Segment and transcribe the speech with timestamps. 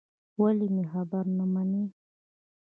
[0.41, 1.83] ولې مې خبره نه منې.